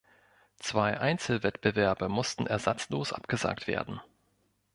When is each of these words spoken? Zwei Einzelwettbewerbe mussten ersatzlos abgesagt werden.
Zwei 0.57 0.99
Einzelwettbewerbe 0.99 2.09
mussten 2.09 2.47
ersatzlos 2.47 3.13
abgesagt 3.13 3.67
werden. 3.67 4.01